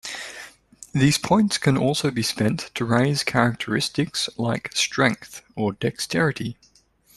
These 0.93 1.19
points 1.19 1.59
can 1.59 1.77
also 1.77 2.09
be 2.09 2.23
spent 2.23 2.71
to 2.73 2.85
raise 2.85 3.23
characteristics 3.23 4.29
like 4.35 4.75
strength 4.75 5.43
or 5.55 5.73
dexterity. 5.73 6.57